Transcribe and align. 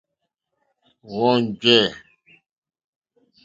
Wɔ́ɔ̂ 1.15 1.33
njɛ̂. 1.47 1.81